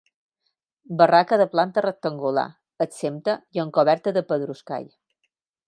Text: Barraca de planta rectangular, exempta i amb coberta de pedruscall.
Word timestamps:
Barraca 1.01 1.37
de 1.41 1.45
planta 1.51 1.83
rectangular, 1.87 2.47
exempta 2.87 3.37
i 3.59 3.63
amb 3.65 3.77
coberta 3.79 4.15
de 4.17 4.25
pedruscall. 4.33 4.93